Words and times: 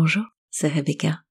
Bonjour, 0.00 0.26
c'est 0.48 0.68
Rebecca. 0.68 1.24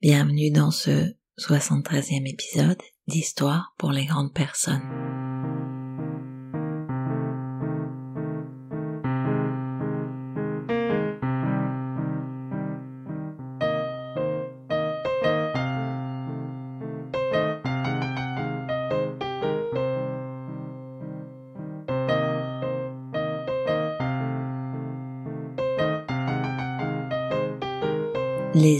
Bienvenue 0.00 0.52
dans 0.52 0.70
ce 0.70 1.12
73e 1.40 2.24
épisode 2.24 2.78
d'Histoire 3.08 3.74
pour 3.78 3.90
les 3.90 4.06
grandes 4.06 4.32
personnes. 4.32 5.25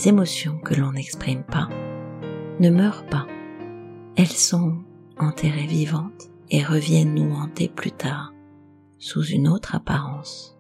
Émotions 0.07 0.59
que 0.59 0.75
l'on 0.75 0.93
n'exprime 0.93 1.43
pas 1.43 1.69
ne 2.61 2.71
meurent 2.71 3.07
pas. 3.07 3.27
Elles 4.17 4.27
sont 4.27 4.79
enterrées 5.19 5.67
vivantes 5.67 6.31
et 6.51 6.63
reviennent 6.63 7.15
nous 7.15 7.35
hanter 7.35 7.69
plus 7.69 7.91
tard, 7.91 8.33
sous 8.99 9.25
une 9.25 9.49
autre 9.49 9.75
apparence. 9.75 10.57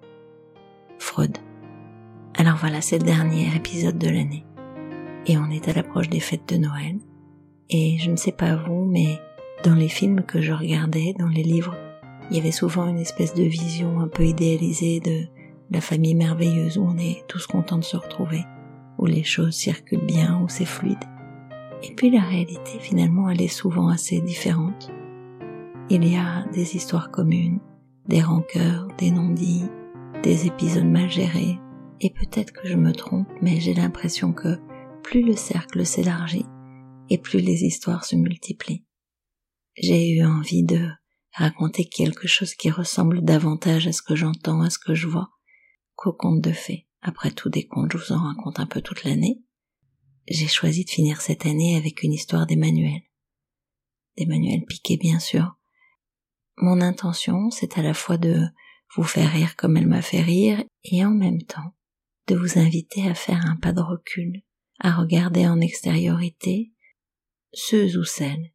Freud. 0.98 1.38
Alors 2.36 2.56
voilà, 2.56 2.80
c'est 2.80 2.98
le 2.98 3.04
dernier 3.04 3.54
épisode 3.54 3.98
de 3.98 4.08
l'année. 4.08 4.44
Et 5.26 5.38
on 5.38 5.50
est 5.50 5.68
à 5.68 5.72
l'approche 5.72 6.08
des 6.08 6.20
fêtes 6.20 6.48
de 6.48 6.56
Noël. 6.56 6.98
Et 7.70 7.98
je 7.98 8.10
ne 8.10 8.16
sais 8.16 8.32
pas 8.32 8.56
vous, 8.56 8.84
mais 8.84 9.20
dans 9.64 9.74
les 9.74 9.88
films 9.88 10.22
que 10.22 10.40
je 10.40 10.52
regardais, 10.52 11.14
dans 11.18 11.28
les 11.28 11.42
livres, 11.42 11.74
il 12.30 12.36
y 12.36 12.40
avait 12.40 12.52
souvent 12.52 12.88
une 12.88 12.98
espèce 12.98 13.34
de 13.34 13.44
vision 13.44 14.00
un 14.00 14.08
peu 14.08 14.24
idéalisée 14.24 15.00
de 15.00 15.26
la 15.70 15.80
famille 15.80 16.14
merveilleuse 16.14 16.78
où 16.78 16.84
on 16.84 16.98
est 16.98 17.24
tous 17.26 17.46
contents 17.46 17.78
de 17.78 17.84
se 17.84 17.96
retrouver 17.96 18.44
où 18.98 19.06
les 19.06 19.24
choses 19.24 19.54
circulent 19.54 20.06
bien, 20.06 20.40
où 20.42 20.48
c'est 20.48 20.64
fluide. 20.64 21.04
Et 21.82 21.94
puis 21.94 22.10
la 22.10 22.22
réalité 22.22 22.78
finalement 22.80 23.28
elle 23.28 23.42
est 23.42 23.48
souvent 23.48 23.88
assez 23.88 24.20
différente. 24.20 24.90
Il 25.90 26.06
y 26.06 26.16
a 26.16 26.44
des 26.52 26.74
histoires 26.74 27.10
communes, 27.10 27.60
des 28.08 28.22
rancœurs, 28.22 28.88
des 28.98 29.10
non-dits, 29.10 29.68
des 30.22 30.46
épisodes 30.46 30.86
mal 30.86 31.08
gérés, 31.10 31.58
et 32.00 32.10
peut-être 32.10 32.52
que 32.52 32.68
je 32.68 32.76
me 32.76 32.92
trompe, 32.92 33.28
mais 33.40 33.60
j'ai 33.60 33.74
l'impression 33.74 34.32
que 34.32 34.58
plus 35.02 35.22
le 35.22 35.36
cercle 35.36 35.86
s'élargit, 35.86 36.46
et 37.08 37.18
plus 37.18 37.40
les 37.40 37.64
histoires 37.64 38.04
se 38.04 38.16
multiplient. 38.16 38.84
J'ai 39.76 40.10
eu 40.10 40.24
envie 40.24 40.64
de 40.64 40.88
raconter 41.32 41.84
quelque 41.84 42.26
chose 42.26 42.54
qui 42.54 42.70
ressemble 42.70 43.22
davantage 43.22 43.86
à 43.86 43.92
ce 43.92 44.02
que 44.02 44.16
j'entends, 44.16 44.62
à 44.62 44.70
ce 44.70 44.78
que 44.78 44.94
je 44.94 45.06
vois, 45.06 45.28
qu'au 45.94 46.12
conte 46.12 46.40
de 46.40 46.52
fées. 46.52 46.85
Après 47.06 47.30
tout, 47.30 47.48
des 47.48 47.64
contes, 47.64 47.92
je 47.92 47.98
vous 47.98 48.12
en 48.12 48.18
raconte 48.18 48.58
un 48.58 48.66
peu 48.66 48.82
toute 48.82 49.04
l'année. 49.04 49.40
J'ai 50.26 50.48
choisi 50.48 50.84
de 50.84 50.90
finir 50.90 51.20
cette 51.20 51.46
année 51.46 51.76
avec 51.76 52.02
une 52.02 52.12
histoire 52.12 52.48
d'Emmanuel. 52.48 53.00
D'Emmanuel 54.18 54.64
Piquet, 54.64 54.96
bien 54.96 55.20
sûr. 55.20 55.56
Mon 56.56 56.80
intention, 56.80 57.48
c'est 57.50 57.78
à 57.78 57.82
la 57.82 57.94
fois 57.94 58.18
de 58.18 58.42
vous 58.96 59.04
faire 59.04 59.30
rire 59.30 59.54
comme 59.54 59.76
elle 59.76 59.86
m'a 59.86 60.02
fait 60.02 60.20
rire, 60.20 60.64
et 60.82 61.04
en 61.04 61.12
même 61.12 61.42
temps, 61.42 61.76
de 62.26 62.34
vous 62.34 62.58
inviter 62.58 63.06
à 63.06 63.14
faire 63.14 63.46
un 63.46 63.54
pas 63.54 63.72
de 63.72 63.82
recul, 63.82 64.42
à 64.80 64.90
regarder 64.90 65.46
en 65.46 65.60
extériorité 65.60 66.72
ceux 67.52 67.96
ou 67.96 68.02
celles 68.02 68.52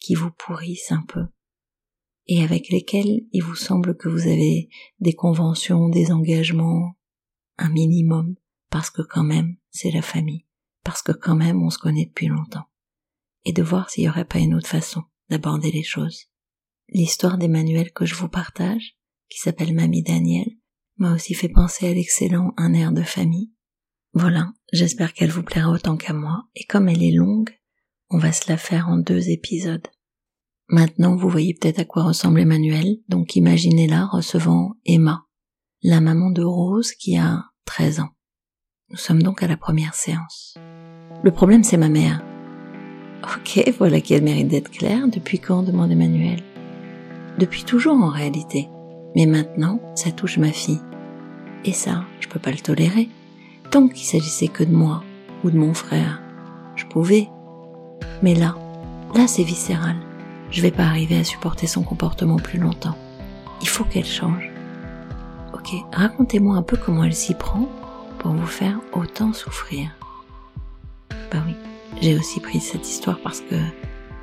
qui 0.00 0.16
vous 0.16 0.32
pourrissent 0.32 0.90
un 0.90 1.04
peu, 1.06 1.26
et 2.26 2.42
avec 2.42 2.70
lesquels 2.70 3.20
il 3.30 3.44
vous 3.44 3.54
semble 3.54 3.96
que 3.96 4.08
vous 4.08 4.26
avez 4.26 4.68
des 4.98 5.14
conventions, 5.14 5.88
des 5.88 6.10
engagements, 6.10 6.96
un 7.58 7.68
minimum, 7.68 8.36
parce 8.70 8.90
que 8.90 9.02
quand 9.02 9.22
même, 9.22 9.56
c'est 9.70 9.90
la 9.90 10.02
famille, 10.02 10.46
parce 10.84 11.02
que 11.02 11.12
quand 11.12 11.36
même, 11.36 11.62
on 11.62 11.70
se 11.70 11.78
connaît 11.78 12.06
depuis 12.06 12.26
longtemps, 12.26 12.66
et 13.44 13.52
de 13.52 13.62
voir 13.62 13.90
s'il 13.90 14.04
n'y 14.04 14.08
aurait 14.08 14.24
pas 14.24 14.38
une 14.38 14.54
autre 14.54 14.68
façon 14.68 15.02
d'aborder 15.30 15.70
les 15.70 15.82
choses. 15.82 16.26
L'histoire 16.88 17.38
d'Emmanuel 17.38 17.92
que 17.92 18.04
je 18.04 18.14
vous 18.14 18.28
partage, 18.28 18.96
qui 19.28 19.38
s'appelle 19.38 19.74
Mamie 19.74 20.02
Daniel, 20.02 20.48
m'a 20.98 21.14
aussi 21.14 21.34
fait 21.34 21.48
penser 21.48 21.88
à 21.88 21.94
l'excellent 21.94 22.52
Un 22.56 22.74
air 22.74 22.92
de 22.92 23.02
famille. 23.02 23.52
Voilà, 24.12 24.52
j'espère 24.72 25.14
qu'elle 25.14 25.30
vous 25.30 25.42
plaira 25.42 25.70
autant 25.70 25.96
qu'à 25.96 26.12
moi, 26.12 26.44
et 26.54 26.64
comme 26.64 26.88
elle 26.88 27.02
est 27.02 27.14
longue, 27.14 27.50
on 28.10 28.18
va 28.18 28.32
se 28.32 28.50
la 28.50 28.58
faire 28.58 28.88
en 28.88 28.98
deux 28.98 29.30
épisodes. 29.30 29.86
Maintenant, 30.68 31.16
vous 31.16 31.28
voyez 31.28 31.54
peut-être 31.54 31.80
à 31.80 31.84
quoi 31.84 32.04
ressemble 32.04 32.40
Emmanuel, 32.40 32.98
donc 33.08 33.36
imaginez-la 33.36 34.06
recevant 34.06 34.74
Emma, 34.84 35.26
la 35.84 36.00
maman 36.00 36.30
de 36.30 36.44
Rose 36.44 36.92
qui 36.92 37.16
a 37.16 37.46
13 37.64 38.00
ans. 38.00 38.10
Nous 38.90 38.96
sommes 38.96 39.22
donc 39.22 39.42
à 39.42 39.48
la 39.48 39.56
première 39.56 39.94
séance. 39.94 40.54
Le 41.24 41.30
problème, 41.32 41.64
c'est 41.64 41.76
ma 41.76 41.88
mère. 41.88 42.22
Ok, 43.24 43.60
voilà 43.78 44.00
qui 44.00 44.14
a 44.14 44.18
le 44.18 44.24
mérite 44.24 44.46
d'être 44.46 44.70
claire. 44.70 45.08
Depuis 45.08 45.40
quand 45.40 45.64
demande 45.64 45.90
Emmanuel. 45.90 46.40
Depuis 47.38 47.64
toujours 47.64 47.96
en 47.96 48.10
réalité. 48.10 48.68
Mais 49.16 49.26
maintenant, 49.26 49.80
ça 49.96 50.12
touche 50.12 50.38
ma 50.38 50.52
fille. 50.52 50.80
Et 51.64 51.72
ça, 51.72 52.04
je 52.20 52.28
peux 52.28 52.38
pas 52.38 52.52
le 52.52 52.58
tolérer. 52.58 53.08
Tant 53.72 53.88
qu'il 53.88 54.06
s'agissait 54.06 54.48
que 54.48 54.62
de 54.62 54.74
moi 54.74 55.02
ou 55.42 55.50
de 55.50 55.58
mon 55.58 55.74
frère, 55.74 56.22
je 56.76 56.86
pouvais. 56.86 57.28
Mais 58.22 58.34
là, 58.34 58.56
là 59.16 59.26
c'est 59.26 59.42
viscéral. 59.42 59.96
Je 60.50 60.62
vais 60.62 60.70
pas 60.70 60.84
arriver 60.84 61.18
à 61.18 61.24
supporter 61.24 61.66
son 61.66 61.82
comportement 61.82 62.36
plus 62.36 62.58
longtemps. 62.58 62.96
Il 63.62 63.68
faut 63.68 63.84
qu'elle 63.84 64.04
change. 64.04 64.51
Ok, 65.54 65.74
racontez-moi 65.92 66.56
un 66.56 66.62
peu 66.62 66.76
comment 66.76 67.04
elle 67.04 67.14
s'y 67.14 67.34
prend 67.34 67.68
pour 68.18 68.32
vous 68.32 68.46
faire 68.46 68.78
autant 68.92 69.32
souffrir. 69.32 69.90
Bah 71.30 71.38
oui, 71.46 71.54
j'ai 72.00 72.16
aussi 72.16 72.40
pris 72.40 72.60
cette 72.60 72.88
histoire 72.88 73.18
parce 73.22 73.40
que 73.40 73.56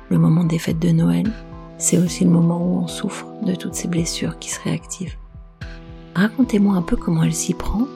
le 0.08 0.18
moment 0.18 0.44
des 0.44 0.58
fêtes 0.58 0.78
de 0.78 0.90
Noël, 0.90 1.30
c'est 1.78 1.98
aussi 1.98 2.24
le 2.24 2.30
moment 2.30 2.58
où 2.58 2.78
on 2.78 2.88
souffre 2.88 3.26
de 3.42 3.54
toutes 3.54 3.74
ces 3.74 3.88
blessures 3.88 4.38
qui 4.38 4.50
se 4.50 4.60
réactivent. 4.60 5.16
Racontez-moi 6.14 6.74
un 6.74 6.82
peu 6.82 6.96
comment 6.96 7.22
elle 7.22 7.34
s'y 7.34 7.54
prend 7.54 7.86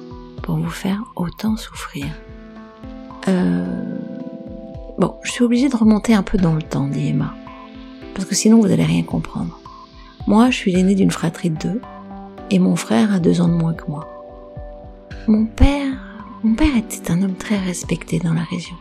pour 0.43 0.57
vous 0.57 0.71
faire 0.71 1.03
autant 1.17 1.57
souffrir. 1.57 2.07
Euh... 3.29 3.99
Bon, 4.99 5.17
je 5.23 5.33
suis 5.33 5.45
obligée 5.45 5.69
de 5.69 5.77
remonter 5.77 6.15
un 6.15 6.23
peu 6.23 6.39
dans 6.39 6.55
le 6.55 6.63
temps, 6.63 6.87
dit 6.87 7.09
Emma. 7.09 7.35
Parce 8.15 8.27
que 8.27 8.35
sinon 8.35 8.61
vous 8.61 8.71
allez 8.71 8.85
rien 8.85 9.03
comprendre. 9.03 9.59
Moi, 10.27 10.51
je 10.51 10.57
suis 10.57 10.73
l'aînée 10.73 10.95
d'une 10.95 11.11
fratrie 11.11 11.51
de 11.51 11.59
deux, 11.59 11.81
et 12.51 12.59
mon 12.59 12.77
frère 12.77 13.13
a 13.13 13.19
deux 13.19 13.41
ans 13.41 13.49
de 13.49 13.55
moins 13.55 13.75
que 13.75 13.91
moi. 13.91 14.09
Mon 15.27 15.47
père, 15.47 15.93
mon 16.43 16.55
père 16.55 16.77
était 16.77 17.11
un 17.11 17.23
homme 17.23 17.37
très 17.37 17.59
respecté 17.59 18.19
dans 18.19 18.35
la 18.35 18.45
région. 18.45 18.77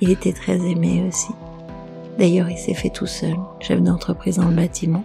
Il 0.00 0.10
était 0.10 0.32
très 0.32 0.58
aimé 0.58 1.04
aussi. 1.08 1.32
D'ailleurs, 2.18 2.50
il 2.50 2.58
s'est 2.58 2.74
fait 2.74 2.90
tout 2.90 3.06
seul, 3.06 3.36
chef 3.60 3.82
d'entreprise 3.82 4.36
dans 4.36 4.48
le 4.48 4.54
bâtiment, 4.54 5.04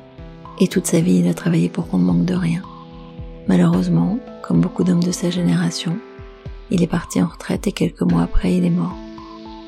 et 0.59 0.67
toute 0.67 0.87
sa 0.87 0.99
vie, 0.99 1.19
il 1.19 1.27
a 1.27 1.33
travaillé 1.33 1.69
pour 1.69 1.87
qu'on 1.87 1.97
ne 1.99 2.03
manque 2.03 2.25
de 2.25 2.33
rien. 2.33 2.61
Malheureusement, 3.47 4.19
comme 4.41 4.61
beaucoup 4.61 4.83
d'hommes 4.83 5.03
de 5.03 5.11
sa 5.11 5.29
génération, 5.29 5.97
il 6.69 6.83
est 6.83 6.87
parti 6.87 7.21
en 7.21 7.27
retraite 7.27 7.67
et 7.67 7.71
quelques 7.71 8.01
mois 8.01 8.23
après, 8.23 8.53
il 8.55 8.65
est 8.65 8.69
mort. 8.69 8.95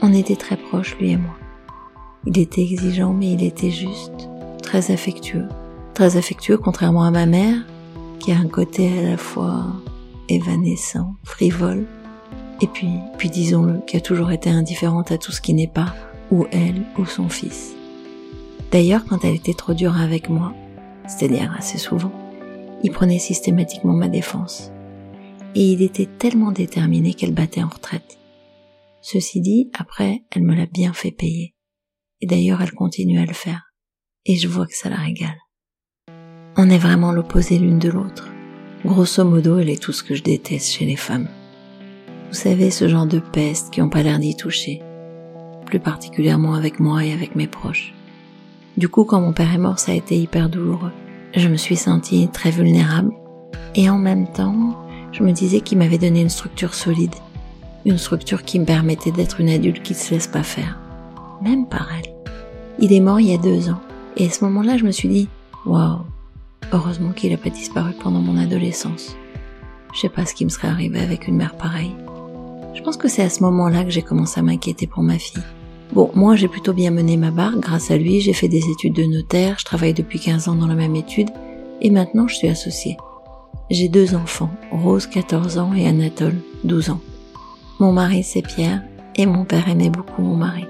On 0.02 0.14
était 0.14 0.36
très 0.36 0.58
proches, 0.58 0.98
lui 0.98 1.12
et 1.12 1.18
moi. 1.18 1.36
Il 2.26 2.38
était 2.38 2.62
exigeant, 2.62 3.14
mais 3.14 3.32
il 3.32 3.44
était 3.44 3.72
juste, 3.72 4.30
très 4.62 4.92
affectueux. 4.92 5.48
Très 5.94 6.18
affectueux, 6.18 6.58
contrairement 6.58 7.04
à 7.04 7.12
ma 7.12 7.26
mère, 7.26 7.58
qui 8.20 8.32
a 8.32 8.38
un 8.38 8.48
côté 8.48 9.00
à 9.00 9.02
la 9.02 9.18
fois 9.18 9.66
évanescent, 10.28 11.16
frivole, 11.24 11.88
et 12.62 12.68
puis, 12.68 12.90
puis 13.18 13.30
disons-le, 13.30 13.80
qui 13.88 13.98
a 13.98 14.02
toujours 14.02 14.32
été 14.32 14.50
indifférente 14.50 15.12
à 15.12 15.18
tout 15.18 15.32
ce 15.32 15.42
qui 15.42 15.54
n'est 15.54 15.68
pas 15.68 15.96
ou 16.32 16.46
elle 16.52 16.86
ou 16.98 17.06
son 17.06 17.30
fils. 17.30 17.74
D'ailleurs, 18.72 19.06
quand 19.06 19.24
elle 19.24 19.36
était 19.36 19.54
trop 19.54 19.74
dure 19.74 19.98
avec 19.98 20.30
moi, 20.30 20.54
c'est-à-dire 21.08 21.54
assez 21.58 21.78
souvent, 21.78 22.12
il 22.84 22.92
prenait 22.92 23.20
systématiquement 23.20 23.94
ma 23.94 24.10
défense. 24.10 24.72
Et 25.56 25.72
il 25.72 25.82
était 25.82 26.06
tellement 26.06 26.52
déterminé 26.52 27.14
qu'elle 27.14 27.34
battait 27.34 27.64
en 27.64 27.70
retraite. 27.70 28.20
Ceci 29.02 29.42
dit, 29.42 29.72
après, 29.74 30.24
elle 30.32 30.44
me 30.44 30.54
l'a 30.54 30.68
bien 30.68 30.94
fait 30.94 31.12
payer. 31.12 31.56
Et 32.22 32.28
d'ailleurs, 32.28 32.62
elle 32.62 32.74
continue 32.74 33.20
à 33.20 33.26
le 33.26 33.34
faire. 33.34 33.74
Et 34.26 34.36
je 34.36 34.48
vois 34.48 34.68
que 34.68 34.76
ça 34.76 34.90
la 34.90 34.98
régale. 34.98 35.38
On 36.58 36.70
est 36.70 36.78
vraiment 36.78 37.12
l'opposé 37.12 37.58
l'une 37.58 37.80
de 37.80 37.90
l'autre. 37.90 38.28
Grosso 38.86 39.24
modo, 39.24 39.60
elle 39.60 39.70
est 39.70 39.82
tout 39.82 39.92
ce 39.92 40.04
que 40.04 40.16
je 40.16 40.24
déteste 40.24 40.72
chez 40.72 40.86
les 40.86 40.96
femmes. 40.96 41.28
Vous 42.30 42.36
savez, 42.36 42.72
ce 42.72 42.88
genre 42.88 43.06
de 43.06 43.20
peste 43.20 43.72
qui 43.72 43.82
n'ont 43.82 43.90
pas 43.90 44.04
l'air 44.04 44.20
d'y 44.20 44.36
toucher. 44.36 44.82
Plus 45.66 45.80
particulièrement 45.80 46.56
avec 46.56 46.80
moi 46.80 47.06
et 47.06 47.14
avec 47.14 47.36
mes 47.36 47.48
proches. 47.48 47.94
Du 48.78 48.90
coup, 48.90 49.04
quand 49.04 49.22
mon 49.22 49.34
père 49.34 49.54
est 49.54 49.60
mort, 49.60 49.80
ça 49.80 49.92
a 49.92 49.96
été 49.96 50.18
hyper 50.18 50.50
douloureux. 50.50 50.92
Je 51.36 51.48
me 51.48 51.58
suis 51.58 51.76
sentie 51.76 52.28
très 52.30 52.52
vulnérable. 52.52 53.12
Et 53.76 53.90
en 53.90 53.98
même 53.98 54.32
temps, 54.32 54.76
je 55.12 55.24
me 55.24 55.32
disais 55.32 55.62
qu'il 55.62 55.78
m'avait 55.78 55.98
donné 55.98 56.22
une 56.22 56.30
structure 56.30 56.74
solide. 56.74 57.16
Une 57.86 57.98
structure 57.98 58.44
qui 58.44 58.60
me 58.60 58.66
permettait 58.66 59.12
d'être 59.12 59.40
une 59.40 59.50
adulte 59.50 59.84
qui 59.84 59.94
ne 59.94 59.98
se 59.98 60.14
laisse 60.14 60.28
pas 60.28 60.44
faire. 60.44 60.80
Même 61.42 61.68
par 61.68 61.90
elle. 61.98 62.12
Il 62.80 62.94
est 62.94 63.00
mort 63.00 63.20
il 63.20 63.28
y 63.28 63.34
a 63.34 63.38
deux 63.38 63.70
ans. 63.70 63.82
Et 64.18 64.28
à 64.28 64.30
ce 64.30 64.44
moment-là, 64.46 64.78
je 64.78 64.86
me 64.86 64.92
suis 64.92 65.10
dit, 65.10 65.30
waouh, 65.66 66.00
Heureusement 66.72 67.12
qu'il 67.12 67.32
n'a 67.32 67.38
pas 67.38 67.50
disparu 67.50 67.94
pendant 68.02 68.20
mon 68.20 68.38
adolescence. 68.38 69.16
Je 69.94 70.00
sais 70.02 70.10
pas 70.10 70.26
ce 70.26 70.34
qui 70.34 70.46
me 70.46 70.50
serait 70.50 70.68
arrivé 70.68 71.00
avec 71.00 71.28
une 71.28 71.36
mère 71.36 71.56
pareille. 71.56 71.96
Je 72.76 72.82
pense 72.82 72.98
que 72.98 73.08
c'est 73.08 73.24
à 73.24 73.30
ce 73.30 73.42
moment-là 73.44 73.84
que 73.84 73.90
j'ai 73.90 74.04
commencé 74.04 74.40
à 74.40 74.44
m'inquiéter 74.44 74.88
pour 74.88 75.04
ma 75.04 75.18
fille. 75.18 75.44
Bon, 75.92 76.12
moi 76.14 76.36
j'ai 76.36 76.48
plutôt 76.48 76.74
bien 76.74 76.92
mené 76.92 77.18
ma 77.18 77.32
barque, 77.32 77.60
grâce 77.60 77.90
à 77.90 77.98
lui 77.98 78.22
j'ai 78.22 78.34
fait 78.34 78.48
des 78.48 78.70
études 78.70 78.94
de 78.94 79.04
notaire, 79.04 79.58
je 79.58 79.66
travaille 79.66 79.96
depuis 79.96 80.20
15 80.20 80.48
ans 80.48 80.56
dans 80.56 80.68
la 80.68 80.76
même 80.76 80.96
étude, 80.96 81.30
et 81.82 81.90
maintenant 81.90 82.28
je 82.28 82.36
suis 82.36 82.48
associée. 82.48 82.96
J'ai 83.72 83.90
deux 83.90 84.14
enfants, 84.14 84.52
Rose 84.72 85.08
14 85.08 85.58
ans 85.58 85.74
et 85.74 85.88
Anatole 85.88 86.36
12 86.64 86.92
ans. 86.92 87.02
Mon 87.80 87.92
mari 87.92 88.24
c'est 88.24 88.44
Pierre, 88.44 88.84
et 89.16 89.26
mon 89.26 89.46
père 89.46 89.68
aimait 89.68 89.90
beaucoup 89.90 90.22
mon 90.22 90.36
mari. 90.36 90.66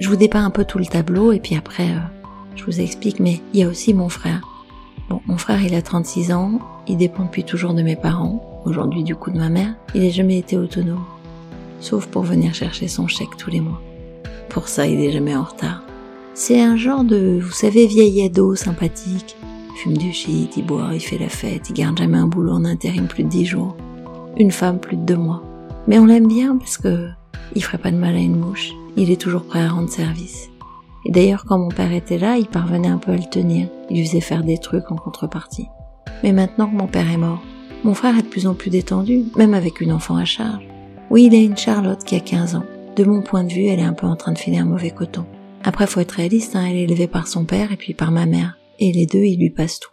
Je 0.00 0.08
vous 0.08 0.16
dépeins 0.16 0.44
un 0.44 0.50
peu 0.50 0.64
tout 0.64 0.78
le 0.78 0.86
tableau, 0.86 1.32
et 1.32 1.38
puis 1.38 1.54
après 1.54 1.90
euh, 1.90 2.00
je 2.56 2.64
vous 2.64 2.80
explique, 2.80 3.20
mais 3.20 3.42
il 3.52 3.60
y 3.60 3.62
a 3.62 3.68
aussi 3.68 3.92
mon 3.92 4.08
frère. 4.08 4.40
Bon, 5.08 5.20
mon 5.26 5.36
frère 5.36 5.62
il 5.62 5.74
a 5.74 5.82
36 5.82 6.32
ans, 6.32 6.58
il 6.86 6.96
dépend 6.96 7.24
depuis 7.24 7.44
toujours 7.44 7.74
de 7.74 7.82
mes 7.82 7.96
parents, 7.96 8.62
aujourd'hui 8.64 9.02
du 9.02 9.14
coup 9.14 9.30
de 9.30 9.38
ma 9.38 9.50
mère, 9.50 9.74
il 9.94 10.02
n'a 10.02 10.10
jamais 10.10 10.38
été 10.38 10.56
autonome, 10.56 11.04
sauf 11.80 12.06
pour 12.06 12.22
venir 12.22 12.54
chercher 12.54 12.88
son 12.88 13.06
chèque 13.06 13.36
tous 13.36 13.50
les 13.50 13.60
mois. 13.60 13.80
Pour 14.48 14.68
ça, 14.68 14.86
il 14.86 15.00
est 15.00 15.10
jamais 15.10 15.34
en 15.34 15.42
retard. 15.42 15.82
C'est 16.32 16.60
un 16.60 16.76
genre 16.76 17.04
de, 17.04 17.38
vous 17.42 17.52
savez, 17.52 17.86
vieil 17.86 18.24
ado 18.24 18.54
sympathique. 18.54 19.36
Il 19.72 19.78
fume 19.78 19.96
du 19.96 20.12
shit, 20.12 20.56
il 20.56 20.64
boit, 20.64 20.90
il 20.92 21.00
fait 21.00 21.18
la 21.18 21.28
fête, 21.28 21.70
il 21.70 21.74
garde 21.74 21.98
jamais 21.98 22.18
un 22.18 22.26
boulot 22.26 22.52
en 22.52 22.64
intérim 22.64 23.06
plus 23.06 23.24
de 23.24 23.28
dix 23.28 23.46
jours. 23.46 23.76
Une 24.36 24.50
femme 24.50 24.78
plus 24.78 24.96
de 24.96 25.04
deux 25.04 25.16
mois. 25.16 25.42
Mais 25.86 25.98
on 25.98 26.06
l'aime 26.06 26.28
bien 26.28 26.56
parce 26.56 26.78
que 26.78 27.08
il 27.54 27.62
ferait 27.62 27.78
pas 27.78 27.90
de 27.90 27.96
mal 27.96 28.14
à 28.14 28.18
une 28.18 28.38
mouche. 28.38 28.72
Il 28.96 29.10
est 29.10 29.20
toujours 29.20 29.44
prêt 29.44 29.60
à 29.60 29.68
rendre 29.68 29.90
service. 29.90 30.50
Et 31.06 31.12
d'ailleurs, 31.12 31.44
quand 31.46 31.58
mon 31.58 31.68
père 31.68 31.92
était 31.92 32.18
là, 32.18 32.36
il 32.36 32.46
parvenait 32.46 32.88
un 32.88 32.98
peu 32.98 33.12
à 33.12 33.16
le 33.16 33.28
tenir. 33.28 33.68
Il 33.90 33.98
lui 33.98 34.06
faisait 34.06 34.20
faire 34.20 34.44
des 34.44 34.58
trucs 34.58 34.90
en 34.90 34.96
contrepartie. 34.96 35.68
Mais 36.22 36.32
maintenant 36.32 36.68
que 36.68 36.76
mon 36.76 36.86
père 36.86 37.10
est 37.10 37.18
mort, 37.18 37.42
mon 37.82 37.94
frère 37.94 38.18
est 38.18 38.22
de 38.22 38.28
plus 38.28 38.46
en 38.46 38.54
plus 38.54 38.70
détendu, 38.70 39.24
même 39.36 39.54
avec 39.54 39.80
une 39.80 39.92
enfant 39.92 40.16
à 40.16 40.24
charge. 40.24 40.66
Oui, 41.10 41.24
il 41.24 41.34
a 41.34 41.38
une 41.38 41.56
Charlotte 41.56 42.02
qui 42.02 42.16
a 42.16 42.20
15 42.20 42.54
ans 42.54 42.64
de 42.96 43.04
mon 43.04 43.22
point 43.22 43.44
de 43.44 43.52
vue, 43.52 43.66
elle 43.66 43.80
est 43.80 43.84
un 43.84 43.92
peu 43.92 44.06
en 44.06 44.16
train 44.16 44.32
de 44.32 44.38
filer 44.38 44.58
un 44.58 44.64
mauvais 44.64 44.90
coton. 44.90 45.26
Après, 45.62 45.86
faut 45.86 46.00
être 46.00 46.12
réaliste, 46.12 46.56
hein, 46.56 46.66
elle 46.66 46.76
est 46.76 46.82
élevée 46.82 47.08
par 47.08 47.26
son 47.26 47.44
père 47.44 47.72
et 47.72 47.76
puis 47.76 47.94
par 47.94 48.12
ma 48.12 48.26
mère. 48.26 48.58
Et 48.78 48.92
les 48.92 49.06
deux, 49.06 49.24
ils 49.24 49.38
lui 49.38 49.50
passent 49.50 49.80
tout. 49.80 49.90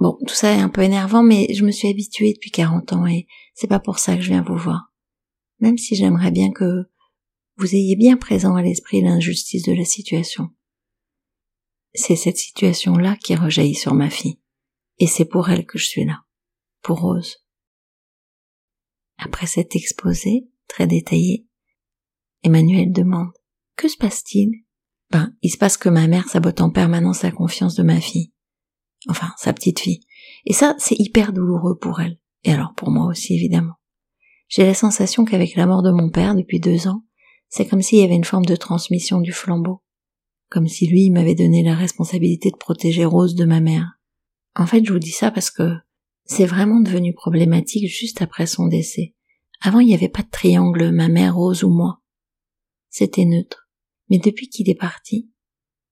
Bon, 0.00 0.16
tout 0.26 0.34
ça 0.34 0.52
est 0.52 0.60
un 0.60 0.68
peu 0.68 0.82
énervant, 0.82 1.22
mais 1.22 1.48
je 1.52 1.64
me 1.64 1.72
suis 1.72 1.88
habituée 1.88 2.32
depuis 2.32 2.50
40 2.50 2.92
ans 2.92 3.06
et 3.06 3.26
c'est 3.54 3.66
pas 3.66 3.80
pour 3.80 3.98
ça 3.98 4.14
que 4.14 4.22
je 4.22 4.30
viens 4.30 4.44
vous 4.46 4.56
voir. 4.56 4.92
Même 5.60 5.76
si 5.76 5.96
j'aimerais 5.96 6.30
bien 6.30 6.52
que 6.52 6.84
vous 7.58 7.74
ayez 7.74 7.96
bien 7.96 8.16
présent 8.16 8.54
à 8.54 8.62
l'esprit 8.62 9.02
l'injustice 9.02 9.64
de 9.64 9.72
la 9.72 9.84
situation. 9.84 10.50
C'est 11.92 12.16
cette 12.16 12.36
situation-là 12.36 13.16
qui 13.16 13.34
rejaillit 13.34 13.74
sur 13.74 13.94
ma 13.94 14.10
fille. 14.10 14.38
Et 14.98 15.08
c'est 15.08 15.24
pour 15.24 15.50
elle 15.50 15.66
que 15.66 15.78
je 15.78 15.86
suis 15.86 16.04
là. 16.04 16.20
Pour 16.82 17.00
Rose. 17.00 17.44
Après 19.16 19.46
cet 19.46 19.74
exposé, 19.74 20.48
très 20.68 20.86
détaillé, 20.86 21.48
Emmanuel 22.44 22.92
demande 22.92 23.32
Que 23.76 23.88
se 23.88 23.96
passe-t-il? 23.96 24.50
Ben, 25.10 25.34
il 25.42 25.50
se 25.50 25.58
passe 25.58 25.76
que 25.76 25.88
ma 25.88 26.06
mère 26.06 26.28
sabote 26.28 26.60
en 26.60 26.70
permanence 26.70 27.22
la 27.22 27.32
confiance 27.32 27.74
de 27.74 27.82
ma 27.82 28.00
fille. 28.00 28.32
Enfin, 29.08 29.32
sa 29.36 29.52
petite 29.52 29.80
fille. 29.80 30.00
Et 30.44 30.52
ça, 30.52 30.76
c'est 30.78 30.98
hyper 30.98 31.32
douloureux 31.32 31.76
pour 31.76 32.00
elle. 32.00 32.20
Et 32.44 32.52
alors 32.52 32.74
pour 32.76 32.90
moi 32.90 33.06
aussi, 33.06 33.34
évidemment. 33.34 33.74
J'ai 34.46 34.64
la 34.64 34.74
sensation 34.74 35.24
qu'avec 35.24 35.56
la 35.56 35.66
mort 35.66 35.82
de 35.82 35.90
mon 35.90 36.10
père 36.10 36.36
depuis 36.36 36.60
deux 36.60 36.86
ans, 36.86 37.04
c'est 37.48 37.66
comme 37.66 37.82
s'il 37.82 38.00
y 38.00 38.02
avait 38.02 38.14
une 38.14 38.24
forme 38.24 38.46
de 38.46 38.56
transmission 38.56 39.20
du 39.20 39.32
flambeau. 39.32 39.82
Comme 40.50 40.68
si 40.68 40.86
lui 40.86 41.10
m'avait 41.10 41.34
donné 41.34 41.62
la 41.62 41.74
responsabilité 41.74 42.50
de 42.50 42.56
protéger 42.56 43.04
Rose 43.04 43.34
de 43.34 43.44
ma 43.44 43.60
mère. 43.60 43.98
En 44.54 44.66
fait, 44.66 44.84
je 44.84 44.92
vous 44.92 44.98
dis 44.98 45.10
ça 45.10 45.30
parce 45.30 45.50
que 45.50 45.74
c'est 46.24 46.46
vraiment 46.46 46.80
devenu 46.80 47.14
problématique 47.14 47.88
juste 47.88 48.22
après 48.22 48.46
son 48.46 48.66
décès. 48.66 49.14
Avant, 49.60 49.80
il 49.80 49.86
n'y 49.86 49.94
avait 49.94 50.08
pas 50.08 50.22
de 50.22 50.30
triangle, 50.30 50.90
ma 50.90 51.08
mère, 51.08 51.36
Rose 51.36 51.64
ou 51.64 51.70
moi 51.70 52.00
c'était 52.90 53.24
neutre. 53.24 53.68
Mais 54.10 54.18
depuis 54.18 54.48
qu'il 54.48 54.68
est 54.68 54.74
parti, 54.74 55.30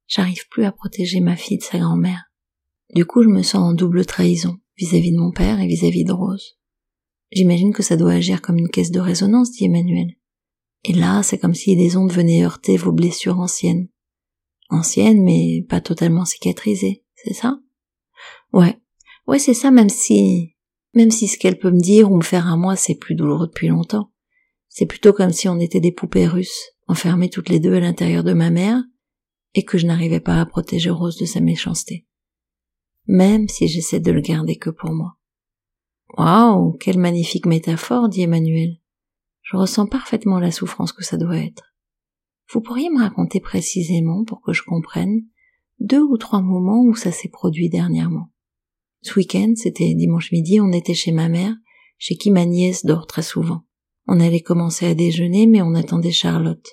j'arrive 0.07 0.49
plus 0.49 0.65
à 0.65 0.73
protéger 0.73 1.21
ma 1.21 1.37
fille 1.37 1.59
de 1.59 1.63
sa 1.63 1.79
grand-mère. 1.79 2.25
Du 2.95 3.05
coup, 3.05 3.23
je 3.23 3.29
me 3.29 3.43
sens 3.43 3.63
en 3.63 3.73
double 3.75 4.07
trahison 4.07 4.59
vis-à-vis 4.77 5.13
de 5.13 5.19
mon 5.19 5.33
père 5.33 5.61
et 5.61 5.67
vis-à-vis 5.67 6.05
de 6.05 6.13
Rose. 6.13 6.59
J'imagine 7.33 7.73
que 7.73 7.83
ça 7.83 7.97
doit 7.97 8.13
agir 8.13 8.41
comme 8.41 8.59
une 8.59 8.69
caisse 8.69 8.91
de 8.91 9.01
résonance, 9.01 9.53
dit 9.53 9.65
Emmanuel. 9.65 10.17
Et 10.89 10.93
là, 10.93 11.25
c'est 11.25 11.39
comme 11.39 11.55
si 11.55 11.75
les 11.75 11.97
ondes 11.97 12.13
venaient 12.13 12.45
heurter 12.45 12.77
vos 12.77 12.93
blessures 12.93 13.41
anciennes. 13.41 13.89
Anciennes, 14.71 15.23
mais 15.25 15.67
pas 15.69 15.81
totalement 15.81 16.25
cicatrisées, 16.25 17.05
c'est 17.17 17.35
ça? 17.35 17.59
Ouais. 18.53 18.79
Ouais, 19.27 19.41
c'est 19.41 19.55
ça, 19.55 19.73
même 19.73 19.89
si, 19.89 20.55
même 20.95 21.11
si 21.11 21.27
ce 21.27 21.39
qu'elle 21.39 21.59
peut 21.59 21.73
me 21.73 21.81
dire 21.81 22.13
ou 22.13 22.17
me 22.17 22.23
faire 22.23 22.47
à 22.47 22.57
moi, 22.57 22.77
c'est 22.77 22.95
plus 22.95 23.17
douloureux 23.17 23.49
depuis 23.49 23.67
longtemps. 23.67 24.13
C'est 24.69 24.87
plutôt 24.87 25.13
comme 25.13 25.33
si 25.33 25.49
on 25.49 25.59
était 25.59 25.81
des 25.81 25.91
poupées 25.91 26.29
russes 26.29 26.71
enfermées 26.87 27.31
toutes 27.31 27.49
les 27.49 27.59
deux 27.59 27.75
à 27.75 27.81
l'intérieur 27.81 28.23
de 28.23 28.33
ma 28.33 28.51
mère, 28.51 28.81
et 29.55 29.65
que 29.65 29.79
je 29.79 29.87
n'arrivais 29.87 30.21
pas 30.21 30.41
à 30.41 30.47
protéger 30.47 30.91
Rose 30.91 31.17
de 31.17 31.25
sa 31.25 31.41
méchanceté. 31.41 32.07
Même 33.07 33.49
si 33.49 33.67
j'essaie 33.67 33.99
de 33.99 34.13
le 34.13 34.21
garder 34.21 34.57
que 34.57 34.71
pour 34.71 34.93
moi. 34.93 35.17
Waouh, 36.17 36.75
quelle 36.75 36.99
magnifique 36.99 37.47
métaphore, 37.47 38.09
dit 38.09 38.23
Emmanuel. 38.23 38.79
Je 39.47 39.57
ressens 39.57 39.87
parfaitement 39.87 40.41
la 40.41 40.51
souffrance 40.51 40.93
que 40.93 41.05
ça 41.05 41.17
doit 41.17 41.39
être. 41.39 41.73
Vous 42.53 42.61
pourriez 42.61 42.91
me 42.91 42.99
raconter 42.99 43.39
précisément, 43.39 44.25
pour 44.25 44.43
que 44.43 44.53
je 44.53 44.65
comprenne, 44.65 45.21
deux 45.79 46.03
ou 46.03 46.17
trois 46.17 46.43
moments 46.43 46.83
où 46.83 46.97
ça 46.97 47.13
s'est 47.13 47.29
produit 47.29 47.69
dernièrement. 47.69 48.33
Ce 49.03 49.15
week-end, 49.15 49.53
c'était 49.55 49.95
dimanche 49.95 50.33
midi, 50.33 50.61
on 50.61 50.73
était 50.73 50.95
chez 50.95 51.13
ma 51.13 51.29
mère, 51.29 51.55
chez 51.97 52.17
qui 52.17 52.33
ma 52.33 52.45
nièce 52.45 52.85
dort 52.85 53.07
très 53.07 53.23
souvent. 53.23 53.65
On 54.09 54.19
allait 54.19 54.41
commencer 54.41 54.85
à 54.85 54.95
déjeuner, 54.95 55.47
mais 55.47 55.63
on 55.63 55.77
attendait 55.77 56.11
Charlotte. 56.11 56.67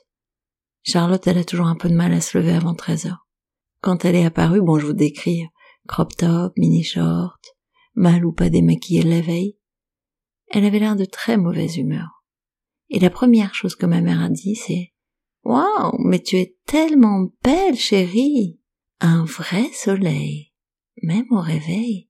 Charlotte, 0.81 1.27
elle 1.27 1.37
a 1.37 1.43
toujours 1.43 1.67
un 1.67 1.75
peu 1.75 1.89
de 1.89 1.95
mal 1.95 2.11
à 2.11 2.21
se 2.21 2.35
lever 2.39 2.53
avant 2.53 2.73
13 2.73 3.05
heures. 3.05 3.27
Quand 3.81 4.03
elle 4.03 4.15
est 4.15 4.25
apparue, 4.25 4.63
bon, 4.63 4.79
je 4.79 4.87
vous 4.87 4.93
décris, 4.93 5.43
crop 5.87 6.15
top, 6.15 6.53
mini 6.57 6.83
short, 6.83 7.55
mal 7.93 8.25
ou 8.25 8.33
pas 8.33 8.49
démaquillée 8.49 9.03
la 9.03 9.21
veille, 9.21 9.57
elle 10.49 10.65
avait 10.65 10.79
l'air 10.79 10.95
de 10.95 11.05
très 11.05 11.37
mauvaise 11.37 11.77
humeur. 11.77 12.22
Et 12.93 12.99
la 12.99 13.09
première 13.09 13.55
chose 13.55 13.75
que 13.75 13.87
ma 13.87 14.01
mère 14.01 14.21
a 14.21 14.29
dit, 14.29 14.55
c'est 14.55 14.93
Waouh, 15.43 15.97
mais 15.99 16.19
tu 16.19 16.37
es 16.37 16.55
tellement 16.67 17.27
belle, 17.43 17.75
chérie. 17.75 18.59
Un 19.01 19.25
vrai 19.25 19.65
soleil. 19.73 20.53
Même 21.01 21.25
au 21.31 21.41
réveil. 21.41 22.07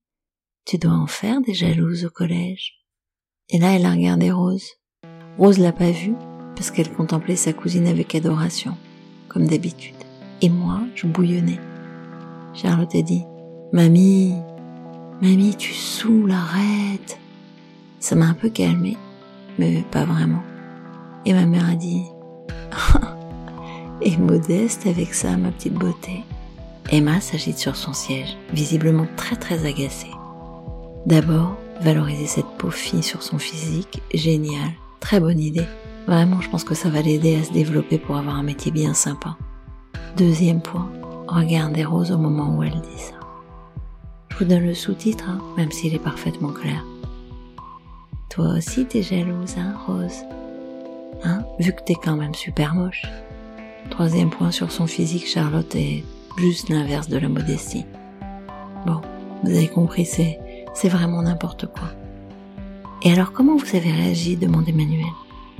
Tu 0.66 0.78
dois 0.78 0.92
en 0.92 1.08
faire 1.08 1.40
des 1.42 1.54
jalouses 1.54 2.06
au 2.06 2.10
collège. 2.10 2.74
Et 3.50 3.60
là, 3.60 3.72
elle 3.72 3.86
a 3.86 3.92
regardé 3.92 4.30
Rose. 4.30 4.68
Rose 5.38 5.58
l'a 5.58 5.72
pas 5.72 5.92
vue 5.92 6.16
parce 6.56 6.70
qu'elle 6.70 6.92
contemplait 6.92 7.38
sa 7.38 7.54
cousine 7.54 7.88
avec 7.88 8.14
adoration, 8.14 8.78
comme 9.30 9.48
d'habitude. 9.48 9.96
Et 10.42 10.50
moi, 10.50 10.82
je 10.96 11.08
bouillonnais. 11.08 11.60
Charlotte 12.54 12.94
a 12.94 13.02
dit 13.02 13.24
Mamie, 13.72 14.36
mamie, 15.22 15.56
tu 15.56 15.74
saoules, 15.74 16.32
arrête. 16.32 17.18
Ça 18.00 18.16
m'a 18.16 18.26
un 18.26 18.34
peu 18.34 18.50
calmée, 18.50 18.98
mais 19.58 19.82
pas 19.90 20.06
vraiment. 20.06 20.44
Et 21.26 21.34
ma 21.34 21.46
mère 21.46 21.70
a 21.70 21.76
dit 21.76 22.04
Et 24.02 24.18
modeste 24.18 24.86
avec 24.88 25.14
ça, 25.14 25.38
ma 25.38 25.52
petite 25.52 25.74
beauté. 25.74 26.24
Emma 26.92 27.22
s'agite 27.22 27.58
sur 27.58 27.76
son 27.76 27.94
siège, 27.94 28.38
visiblement 28.52 29.08
très 29.16 29.36
très 29.36 29.66
agacée. 29.66 30.12
D'abord, 31.06 31.56
valoriser 31.82 32.28
cette 32.28 32.58
pauvre 32.58 32.74
fille 32.74 33.04
sur 33.04 33.24
son 33.24 33.38
physique, 33.38 34.02
génial. 34.14 34.72
Très 35.00 35.20
bonne 35.20 35.40
idée. 35.40 35.68
Vraiment, 36.08 36.42
je 36.42 36.50
pense 36.50 36.64
que 36.64 36.76
ça 36.76 36.90
va 36.90 37.02
l'aider 37.02 37.36
à 37.36 37.44
se 37.44 37.54
développer 37.54 37.98
pour 37.98 38.18
avoir 38.18 38.36
un 38.36 38.44
métier 38.44 38.72
bien 38.72 38.94
sympa. 38.94 39.38
Deuxième 40.18 40.62
point, 40.62 40.92
regardez 41.28 41.86
Rose 41.86 42.12
au 42.12 42.18
moment 42.18 42.56
où 42.56 42.64
elle 42.64 42.82
dit 42.82 43.00
ça. 43.00 43.16
Je 44.30 44.38
vous 44.38 44.46
donne 44.46 44.66
le 44.66 44.74
sous-titre, 44.74 45.26
hein, 45.30 45.40
même 45.58 45.72
s'il 45.72 45.96
est 45.96 46.00
parfaitement 46.00 46.52
clair. 46.52 46.84
Toi 48.30 48.56
aussi 48.58 48.86
t'es 48.86 49.02
jalouse, 49.02 49.56
hein, 49.58 49.74
Rose? 49.88 50.24
Hein 51.24 51.46
Vu 51.60 51.74
que 51.74 51.82
t'es 51.84 51.96
quand 51.96 52.18
même 52.18 52.36
super 52.36 52.76
moche. 52.76 53.04
Troisième 53.90 54.30
point 54.30 54.52
sur 54.52 54.72
son 54.72 54.88
physique, 54.88 55.28
Charlotte 55.28 55.76
est 55.76 56.04
juste 56.38 56.70
l'inverse 56.70 57.08
de 57.10 57.18
la 57.18 57.30
modestie. 57.30 57.86
Bon, 58.86 59.02
vous 59.44 59.52
avez 59.52 59.68
compris, 59.68 60.06
c'est, 60.06 60.40
c'est 60.74 60.90
vraiment 60.90 61.22
n'importe 61.22 61.68
quoi. 61.68 61.90
Et 63.04 63.12
alors 63.12 63.34
comment 63.34 63.58
vous 63.58 63.76
avez 63.76 63.92
réagi? 63.92 64.38
demande 64.38 64.68
Emmanuel. 64.68 65.06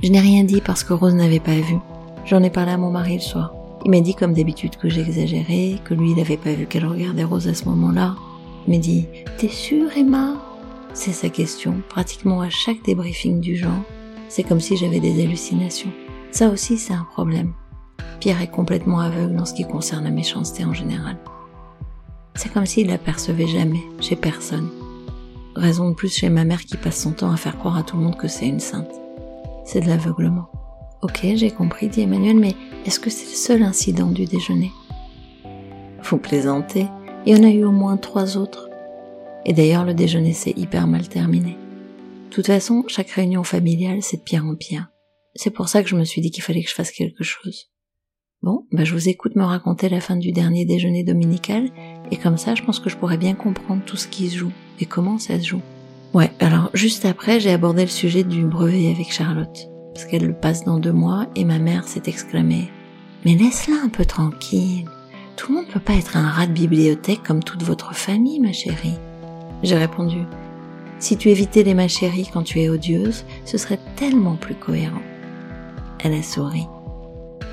Je 0.02 0.10
n'ai 0.10 0.20
rien 0.20 0.44
dit 0.44 0.60
parce 0.60 0.84
que 0.84 0.92
Rose 0.92 1.14
n'avait 1.14 1.40
pas 1.40 1.54
vu. 1.54 1.76
J'en 2.24 2.42
ai 2.42 2.50
parlé 2.50 2.72
à 2.72 2.78
mon 2.78 2.90
mari 2.90 3.14
le 3.14 3.20
soir. 3.20 3.54
Il 3.84 3.90
m'a 3.90 4.00
dit 4.00 4.14
comme 4.14 4.32
d'habitude 4.32 4.76
que 4.76 4.88
j'exagérais, 4.88 5.78
que 5.84 5.92
lui 5.92 6.10
il 6.10 6.16
n'avait 6.16 6.38
pas 6.38 6.52
vu 6.52 6.66
qu'elle 6.66 6.86
regardait 6.86 7.24
Rose 7.24 7.48
à 7.48 7.54
ce 7.54 7.66
moment-là. 7.66 8.16
Il 8.66 8.74
m'a 8.74 8.80
dit 8.80 9.06
T'es 9.36 9.48
sûre 9.48 9.90
Emma? 9.96 10.34
C'est 10.94 11.12
sa 11.12 11.28
question, 11.28 11.82
pratiquement 11.88 12.40
à 12.40 12.48
chaque 12.48 12.82
débriefing 12.84 13.40
du 13.40 13.56
genre. 13.56 13.82
C'est 14.34 14.42
comme 14.42 14.58
si 14.58 14.76
j'avais 14.76 14.98
des 14.98 15.22
hallucinations. 15.22 15.92
Ça 16.32 16.48
aussi 16.48 16.76
c'est 16.76 16.92
un 16.92 17.06
problème. 17.12 17.52
Pierre 18.18 18.42
est 18.42 18.50
complètement 18.50 18.98
aveugle 18.98 19.38
en 19.38 19.44
ce 19.44 19.54
qui 19.54 19.62
concerne 19.62 20.02
la 20.02 20.10
méchanceté 20.10 20.64
en 20.64 20.74
général. 20.74 21.18
C'est 22.34 22.52
comme 22.52 22.66
s'il 22.66 22.88
l'apercevait 22.88 23.46
jamais, 23.46 23.84
chez 24.00 24.16
personne. 24.16 24.70
Raison 25.54 25.90
de 25.90 25.94
plus 25.94 26.12
chez 26.12 26.30
ma 26.30 26.44
mère 26.44 26.64
qui 26.64 26.76
passe 26.76 27.00
son 27.00 27.12
temps 27.12 27.30
à 27.30 27.36
faire 27.36 27.56
croire 27.56 27.76
à 27.76 27.84
tout 27.84 27.96
le 27.96 28.02
monde 28.02 28.16
que 28.16 28.26
c'est 28.26 28.48
une 28.48 28.58
sainte. 28.58 28.90
c'est 29.64 29.82
de 29.82 29.86
l'aveuglement. 29.86 30.50
Ok, 31.02 31.20
j'ai 31.36 31.52
compris, 31.52 31.86
dit 31.86 32.00
Emmanuel, 32.00 32.36
mais 32.36 32.56
est-ce 32.86 32.98
que 32.98 33.10
c'est 33.10 33.30
le 33.30 33.36
seul 33.36 33.62
incident 33.62 34.10
du 34.10 34.24
déjeuner? 34.24 34.72
Vous 36.02 36.18
plaisantez, 36.18 36.88
il 37.24 37.36
y 37.36 37.40
en 37.40 37.44
a 37.44 37.52
eu 37.52 37.62
au 37.62 37.70
moins 37.70 37.96
trois 37.98 38.36
autres. 38.36 38.68
Et 39.46 39.52
d'ailleurs, 39.52 39.84
le 39.84 39.94
déjeuner 39.94 40.32
s'est 40.32 40.54
hyper 40.56 40.88
mal 40.88 41.08
terminé. 41.08 41.56
Toute 42.34 42.48
façon, 42.48 42.82
chaque 42.88 43.12
réunion 43.12 43.44
familiale, 43.44 44.02
c'est 44.02 44.16
de 44.16 44.22
pire 44.22 44.44
en 44.44 44.56
pire. 44.56 44.88
C'est 45.36 45.52
pour 45.52 45.68
ça 45.68 45.84
que 45.84 45.88
je 45.88 45.94
me 45.94 46.02
suis 46.02 46.20
dit 46.20 46.32
qu'il 46.32 46.42
fallait 46.42 46.64
que 46.64 46.68
je 46.68 46.74
fasse 46.74 46.90
quelque 46.90 47.22
chose. 47.22 47.70
Bon, 48.42 48.66
bah 48.72 48.82
je 48.82 48.92
vous 48.92 49.08
écoute 49.08 49.36
me 49.36 49.44
raconter 49.44 49.88
la 49.88 50.00
fin 50.00 50.16
du 50.16 50.32
dernier 50.32 50.64
déjeuner 50.64 51.04
dominical, 51.04 51.70
et 52.10 52.16
comme 52.16 52.36
ça, 52.36 52.56
je 52.56 52.64
pense 52.64 52.80
que 52.80 52.90
je 52.90 52.96
pourrais 52.96 53.18
bien 53.18 53.34
comprendre 53.34 53.84
tout 53.86 53.96
ce 53.96 54.08
qui 54.08 54.28
se 54.28 54.36
joue, 54.36 54.50
et 54.80 54.84
comment 54.84 55.16
ça 55.16 55.38
se 55.38 55.46
joue. 55.46 55.62
Ouais, 56.12 56.32
alors 56.40 56.70
juste 56.74 57.04
après, 57.04 57.38
j'ai 57.38 57.52
abordé 57.52 57.82
le 57.82 57.88
sujet 57.88 58.24
du 58.24 58.44
brevet 58.44 58.90
avec 58.90 59.12
Charlotte, 59.12 59.68
parce 59.94 60.04
qu'elle 60.04 60.26
le 60.26 60.34
passe 60.34 60.64
dans 60.64 60.80
deux 60.80 60.92
mois, 60.92 61.28
et 61.36 61.44
ma 61.44 61.60
mère 61.60 61.86
s'est 61.86 62.02
exclamée 62.06 62.68
Mais 63.24 63.36
laisse-la 63.36 63.76
un 63.76 63.88
peu 63.90 64.04
tranquille. 64.04 64.88
Tout 65.36 65.52
le 65.52 65.58
monde 65.58 65.68
peut 65.68 65.78
pas 65.78 65.94
être 65.94 66.16
un 66.16 66.28
rat 66.28 66.48
de 66.48 66.52
bibliothèque 66.52 67.22
comme 67.22 67.44
toute 67.44 67.62
votre 67.62 67.94
famille, 67.94 68.40
ma 68.40 68.52
chérie. 68.52 68.98
J'ai 69.62 69.76
répondu 69.76 70.24
Si 70.98 71.16
tu 71.16 71.28
évitais 71.28 71.62
les 71.62 71.74
ma 71.74 71.88
chérie 71.88 72.28
quand 72.32 72.42
tu 72.42 72.60
es 72.60 72.68
odieuse, 72.68 73.24
ce 73.44 73.58
serait 73.58 73.80
tellement 73.96 74.36
plus 74.36 74.54
cohérent. 74.54 75.02
Elle 76.02 76.14
a 76.14 76.22
souri. 76.22 76.66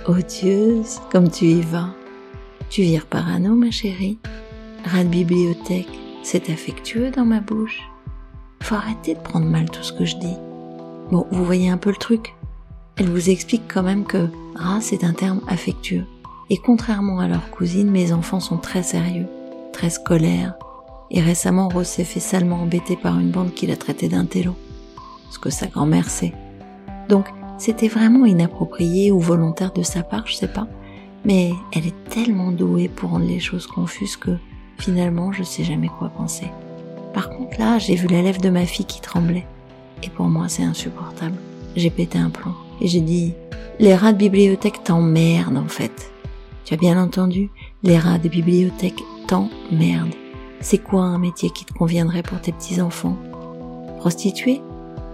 Odieuse, 0.06 1.00
comme 1.12 1.30
tu 1.30 1.46
y 1.46 1.62
vas. 1.62 1.90
Tu 2.70 2.82
vires 2.82 3.06
parano, 3.06 3.56
ma 3.56 3.72
chérie. 3.72 4.20
Rat 4.86 5.04
de 5.04 5.10
bibliothèque, 5.10 5.90
c'est 6.24 6.50
affectueux 6.50 7.12
dans 7.12 7.26
ma 7.26 7.40
bouche. 7.40 7.82
Faut 8.62 8.76
arrêter 8.76 9.16
de 9.16 9.20
prendre 9.20 9.46
mal 9.46 9.70
tout 9.70 9.84
ce 9.84 9.94
que 9.94 10.06
je 10.06 10.18
dis. 10.18 10.38
Bon, 11.12 11.28
vous 11.32 11.46
voyez 11.46 11.70
un 11.70 11.78
peu 11.78 11.90
le 11.90 11.98
truc. 11.98 12.36
Elle 12.96 13.10
vous 13.10 13.30
explique 13.30 13.64
quand 13.68 13.84
même 13.84 14.06
que 14.06 14.28
rat, 14.56 14.82
c'est 14.82 15.04
un 15.04 15.14
terme 15.14 15.42
affectueux. 15.48 16.06
Et 16.50 16.58
contrairement 16.58 17.20
à 17.20 17.28
leur 17.28 17.50
cousine, 17.52 17.90
mes 17.90 18.12
enfants 18.12 18.40
sont 18.40 18.58
très 18.58 18.84
sérieux, 18.84 19.28
très 19.74 19.90
scolaires. 19.90 20.56
Et 21.14 21.22
récemment, 21.22 21.68
Rose 21.68 21.88
s'est 21.88 22.06
fait 22.06 22.22
salement 22.22 22.62
embêter 22.62 22.96
par 22.96 23.20
une 23.20 23.32
bande 23.32 23.54
qui 23.54 23.68
l'a 23.68 23.76
traité 23.76 24.08
d'un 24.08 24.26
télo. 24.26 24.56
Ce 25.30 25.38
que 25.38 25.50
sa 25.50 25.68
grand-mère 25.68 26.10
sait. 26.10 26.34
Donc, 27.10 27.28
c'était 27.58 27.90
vraiment 27.90 28.26
inapproprié 28.26 29.12
ou 29.12 29.20
volontaire 29.20 29.74
de 29.74 29.84
sa 29.84 30.04
part, 30.04 30.26
je 30.26 30.36
sais 30.36 30.48
pas. 30.48 30.68
Mais 31.26 31.52
elle 31.74 31.86
est 31.86 32.10
tellement 32.10 32.52
douée 32.52 32.88
pour 32.88 33.12
rendre 33.12 33.28
les 33.28 33.40
choses 33.40 33.68
confuses 33.68 34.16
que 34.16 34.32
finalement 34.80 35.32
je 35.32 35.44
sais 35.44 35.64
jamais 35.64 35.90
quoi 35.90 36.10
penser. 36.10 36.48
Par 37.14 37.30
contre 37.30 37.60
là, 37.60 37.78
j'ai 37.78 37.96
vu 37.96 38.08
la 38.08 38.24
lèvre 38.24 38.42
de 38.42 38.50
ma 38.50 38.66
fille 38.66 38.86
qui 38.86 39.02
tremblait. 39.02 39.46
Et 40.02 40.10
pour 40.10 40.26
moi 40.26 40.50
c'est 40.50 40.64
insupportable. 40.64 41.36
J'ai 41.76 41.92
pété 41.92 42.18
un 42.18 42.32
plomb. 42.32 42.56
Et 42.80 42.88
j'ai 42.88 43.02
dit, 43.02 43.34
les 43.80 43.94
rats 43.94 44.14
de 44.14 44.18
bibliothèque 44.18 44.84
t'emmerdent 44.84 45.58
en 45.58 45.68
fait. 45.68 46.12
Tu 46.66 46.74
as 46.74 46.78
bien 46.78 47.00
entendu, 47.00 47.52
les 47.84 48.00
rats 48.00 48.18
de 48.18 48.30
bibliothèque 48.30 49.04
t'emmerdent. 49.28 50.16
C'est 50.62 50.78
quoi 50.78 51.02
un 51.02 51.18
métier 51.18 51.50
qui 51.50 51.66
te 51.66 51.74
conviendrait 51.74 52.22
pour 52.22 52.40
tes 52.40 52.52
petits 52.52 52.82
enfants 52.82 53.18
Prostituée? 53.98 54.62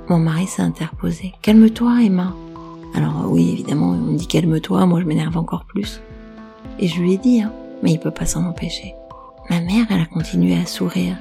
Mon 0.09 0.19
mari 0.19 0.45
s'est 0.45 0.61
interposé. 0.61 1.33
Calme-toi, 1.41 2.03
Emma. 2.03 2.33
Alors 2.93 3.25
oui, 3.29 3.51
évidemment, 3.53 3.91
on 3.91 3.97
me 3.97 4.17
dit 4.17 4.27
calme-toi, 4.27 4.85
moi 4.85 4.99
je 4.99 5.05
m'énerve 5.05 5.37
encore 5.37 5.65
plus. 5.65 6.01
Et 6.79 6.87
je 6.87 6.99
lui 6.99 7.13
ai 7.13 7.17
dit, 7.17 7.41
hein, 7.41 7.53
mais 7.81 7.91
il 7.91 7.99
peut 7.99 8.11
pas 8.11 8.25
s'en 8.25 8.45
empêcher. 8.45 8.93
Ma 9.49 9.61
mère, 9.61 9.85
elle 9.89 10.01
a 10.01 10.05
continué 10.05 10.57
à 10.57 10.65
sourire. 10.65 11.17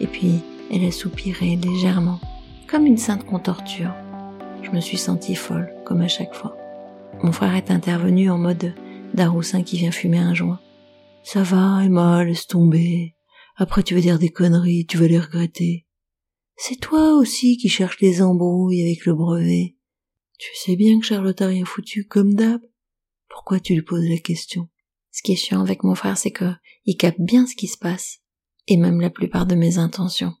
Et 0.00 0.06
puis, 0.06 0.40
elle 0.70 0.84
a 0.84 0.90
soupiré 0.90 1.56
légèrement, 1.56 2.20
comme 2.68 2.86
une 2.86 2.98
sainte 2.98 3.26
contorture. 3.26 3.92
Je 4.62 4.70
me 4.70 4.80
suis 4.80 4.98
sentie 4.98 5.34
folle, 5.34 5.72
comme 5.84 6.00
à 6.00 6.08
chaque 6.08 6.34
fois. 6.34 6.56
Mon 7.22 7.32
frère 7.32 7.54
est 7.54 7.70
intervenu 7.70 8.30
en 8.30 8.38
mode 8.38 8.74
daroussin 9.14 9.62
qui 9.62 9.76
vient 9.76 9.90
fumer 9.90 10.18
un 10.18 10.34
joint. 10.34 10.60
Ça 11.22 11.42
va, 11.42 11.84
Emma, 11.84 12.24
laisse 12.24 12.46
tomber. 12.46 13.14
Après 13.60 13.82
tu 13.82 13.94
vas 13.94 14.00
dire 14.00 14.20
des 14.20 14.30
conneries, 14.30 14.86
tu 14.86 14.98
vas 14.98 15.08
les 15.08 15.18
regretter. 15.18 15.84
C'est 16.56 16.80
toi 16.80 17.14
aussi 17.16 17.56
qui 17.56 17.68
cherches 17.68 18.00
les 18.00 18.22
embrouilles 18.22 18.82
avec 18.82 19.04
le 19.04 19.14
brevet. 19.14 19.76
Tu 20.38 20.50
sais 20.54 20.76
bien 20.76 21.00
que 21.00 21.04
Charlotte 21.04 21.42
a 21.42 21.48
rien 21.48 21.64
foutu 21.64 22.06
comme 22.06 22.34
d'hab. 22.34 22.60
Pourquoi 23.28 23.58
tu 23.58 23.74
lui 23.74 23.82
poses 23.82 24.08
la 24.08 24.18
question? 24.18 24.68
Ce 25.10 25.22
qui 25.22 25.32
est 25.32 25.36
chiant 25.36 25.60
avec 25.60 25.82
mon 25.82 25.96
frère, 25.96 26.16
c'est 26.16 26.30
que 26.30 26.52
il 26.84 26.96
capte 26.96 27.20
bien 27.20 27.46
ce 27.46 27.56
qui 27.56 27.66
se 27.66 27.76
passe, 27.76 28.20
et 28.68 28.76
même 28.76 29.00
la 29.00 29.10
plupart 29.10 29.44
de 29.46 29.56
mes 29.56 29.78
intentions, 29.78 30.34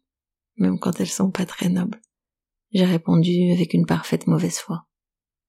même 0.56 0.78
quand 0.78 1.00
elles 1.00 1.08
sont 1.08 1.32
pas 1.32 1.44
très 1.44 1.68
nobles. 1.68 2.00
J'ai 2.70 2.84
répondu 2.84 3.50
avec 3.50 3.74
une 3.74 3.86
parfaite 3.86 4.28
mauvaise 4.28 4.58
foi. 4.58 4.86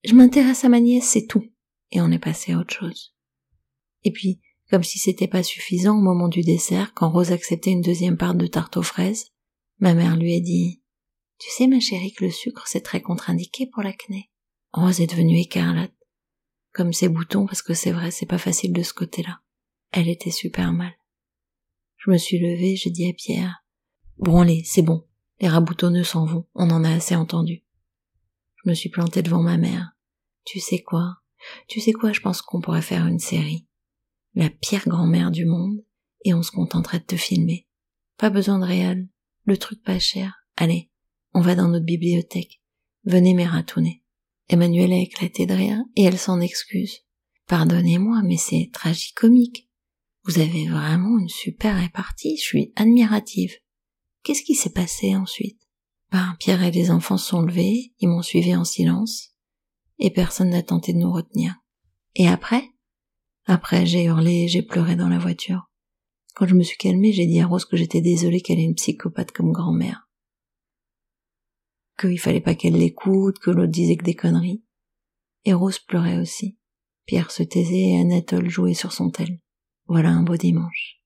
Je 0.02 0.14
m'intéresse 0.14 0.64
à 0.64 0.68
ma 0.68 0.80
nièce, 0.80 1.08
c'est 1.08 1.28
tout, 1.28 1.44
et 1.92 2.00
on 2.00 2.10
est 2.10 2.18
passé 2.18 2.52
à 2.52 2.58
autre 2.58 2.74
chose. 2.74 3.14
Et 4.02 4.10
puis, 4.10 4.40
comme 4.70 4.84
si 4.84 4.98
c'était 4.98 5.28
pas 5.28 5.42
suffisant 5.42 5.98
au 5.98 6.00
moment 6.00 6.28
du 6.28 6.42
dessert, 6.42 6.94
quand 6.94 7.10
Rose 7.10 7.32
acceptait 7.32 7.70
une 7.70 7.82
deuxième 7.82 8.16
part 8.16 8.34
de 8.34 8.46
tarte 8.46 8.76
aux 8.76 8.82
fraises, 8.82 9.30
Ma 9.80 9.94
mère 9.94 10.16
lui 10.16 10.34
a 10.34 10.40
dit 10.40 10.82
Tu 11.38 11.48
sais, 11.50 11.66
ma 11.66 11.80
chérie, 11.80 12.12
que 12.12 12.24
le 12.24 12.30
sucre, 12.30 12.66
c'est 12.66 12.82
très 12.82 13.00
contre-indiqué 13.00 13.66
pour 13.66 13.82
l'acné. 13.82 14.30
Rose 14.72 15.00
est 15.00 15.06
devenue 15.06 15.40
écarlate. 15.40 15.94
Comme 16.72 16.92
ses 16.92 17.08
boutons, 17.08 17.46
parce 17.46 17.62
que 17.62 17.72
c'est 17.72 17.90
vrai, 17.90 18.10
c'est 18.10 18.26
pas 18.26 18.38
facile 18.38 18.74
de 18.74 18.82
ce 18.82 18.92
côté-là. 18.92 19.40
Elle 19.90 20.08
était 20.08 20.30
super 20.30 20.72
mal. 20.72 20.92
Je 21.96 22.10
me 22.10 22.18
suis 22.18 22.38
levée, 22.38 22.76
j'ai 22.76 22.90
dit 22.90 23.08
à 23.08 23.12
Pierre 23.14 23.64
Bon 24.18 24.42
allez, 24.42 24.62
c'est 24.64 24.82
bon. 24.82 25.06
Les 25.40 25.48
raboutonneux 25.48 26.04
s'en 26.04 26.26
vont, 26.26 26.46
on 26.54 26.68
en 26.70 26.84
a 26.84 26.90
assez 26.90 27.16
entendu. 27.16 27.64
Je 28.62 28.68
me 28.68 28.74
suis 28.74 28.90
plantée 28.90 29.22
devant 29.22 29.42
ma 29.42 29.56
mère. 29.56 29.92
Tu 30.44 30.60
sais 30.60 30.82
quoi? 30.82 31.16
Tu 31.68 31.80
sais 31.80 31.92
quoi, 31.92 32.12
je 32.12 32.20
pense 32.20 32.42
qu'on 32.42 32.60
pourrait 32.60 32.82
faire 32.82 33.06
une 33.06 33.18
série. 33.18 33.66
La 34.34 34.50
pire 34.50 34.86
grand-mère 34.86 35.30
du 35.30 35.44
monde, 35.44 35.84
et 36.24 36.34
on 36.34 36.42
se 36.42 36.50
contenterait 36.50 37.00
de 37.00 37.04
te 37.04 37.16
filmer. 37.16 37.66
Pas 38.16 38.30
besoin 38.30 38.58
de 38.58 38.64
réel, 38.64 39.08
le 39.44 39.56
truc 39.56 39.82
pas 39.82 39.98
cher. 39.98 40.44
Allez, 40.56 40.90
on 41.34 41.40
va 41.40 41.54
dans 41.54 41.68
notre 41.68 41.86
bibliothèque. 41.86 42.60
Venez 43.04 43.34
m'ératouner. 43.34 44.04
Emmanuel 44.48 44.92
a 44.92 44.98
éclaté 44.98 45.46
de 45.46 45.54
rire 45.54 45.82
et 45.96 46.02
elle 46.02 46.18
s'en 46.18 46.40
excuse. 46.40 46.98
Pardonnez-moi, 47.46 48.22
mais 48.24 48.36
c'est 48.36 48.70
tragicomique. 48.72 49.68
Vous 50.24 50.38
avez 50.38 50.68
vraiment 50.68 51.18
une 51.18 51.28
super 51.28 51.76
répartie, 51.76 52.36
je 52.36 52.42
suis 52.42 52.72
admirative. 52.76 53.54
Qu'est-ce 54.22 54.42
qui 54.42 54.54
s'est 54.54 54.72
passé 54.72 55.16
ensuite? 55.16 55.60
Ben, 56.10 56.36
Pierre 56.38 56.62
et 56.62 56.70
les 56.70 56.90
enfants 56.90 57.16
sont 57.16 57.42
levés, 57.42 57.94
ils 58.00 58.08
m'ont 58.08 58.22
suivi 58.22 58.54
en 58.54 58.64
silence, 58.64 59.30
et 59.98 60.10
personne 60.10 60.50
n'a 60.50 60.62
tenté 60.62 60.92
de 60.92 60.98
nous 60.98 61.12
retenir. 61.12 61.54
Et 62.16 62.28
après? 62.28 62.64
Après, 63.46 63.86
j'ai 63.86 64.04
hurlé, 64.04 64.48
j'ai 64.48 64.62
pleuré 64.62 64.96
dans 64.96 65.08
la 65.08 65.18
voiture. 65.18 65.70
Quand 66.34 66.46
je 66.46 66.54
me 66.54 66.62
suis 66.62 66.76
calmée, 66.76 67.12
j'ai 67.12 67.26
dit 67.26 67.40
à 67.40 67.46
Rose 67.46 67.64
que 67.64 67.76
j'étais 67.76 68.00
désolée 68.00 68.40
qu'elle 68.40 68.58
ait 68.58 68.64
une 68.64 68.74
psychopathe 68.74 69.32
comme 69.32 69.52
grand-mère. 69.52 70.08
Qu'il 71.98 72.18
fallait 72.18 72.40
pas 72.40 72.54
qu'elle 72.54 72.78
l'écoute, 72.78 73.38
que 73.38 73.50
l'autre 73.50 73.72
disait 73.72 73.96
que 73.96 74.04
des 74.04 74.14
conneries. 74.14 74.62
Et 75.44 75.52
Rose 75.52 75.78
pleurait 75.78 76.18
aussi. 76.18 76.56
Pierre 77.06 77.30
se 77.30 77.42
taisait 77.42 77.90
et 77.90 78.00
Anatole 78.00 78.48
jouait 78.48 78.74
sur 78.74 78.92
son 78.92 79.10
tel. 79.10 79.40
Voilà 79.86 80.10
un 80.10 80.22
beau 80.22 80.36
dimanche. 80.36 81.00